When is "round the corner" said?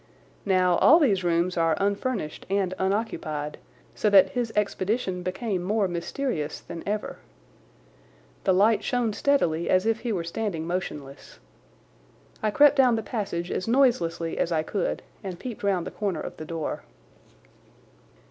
15.61-16.19